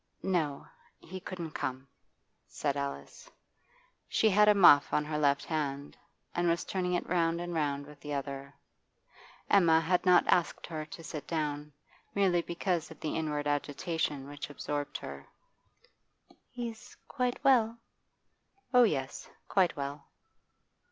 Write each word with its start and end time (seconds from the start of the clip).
'No, 0.23 0.65
he 0.97 1.19
couldn't 1.19 1.51
come,' 1.51 1.87
said 2.47 2.75
Alice. 2.75 3.29
She 4.09 4.31
had 4.31 4.47
a 4.49 4.55
muff 4.55 4.91
on 4.91 5.05
her 5.05 5.19
left 5.19 5.45
hand, 5.45 5.95
and 6.33 6.49
was 6.49 6.65
turning 6.65 6.93
it 6.93 7.07
round 7.07 7.39
and 7.39 7.53
round 7.53 7.85
with 7.85 7.99
the 7.99 8.11
other. 8.11 8.51
Emma 9.47 9.79
had 9.79 10.03
not 10.03 10.25
asked 10.25 10.65
her 10.65 10.85
to 10.87 11.03
sit 11.03 11.27
down, 11.27 11.71
merely 12.15 12.41
because 12.41 12.89
of 12.89 12.99
the 12.99 13.15
inward 13.15 13.45
agitation 13.45 14.27
which 14.27 14.49
absorbed 14.49 14.97
her. 14.97 15.27
'He's 16.49 16.97
quite 17.07 17.37
well?' 17.43 17.77
'Oh 18.73 18.85
yes, 18.85 19.29
quite 19.47 19.75
well. 19.75 20.07